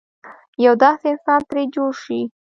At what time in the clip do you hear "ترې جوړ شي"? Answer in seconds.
1.49-2.19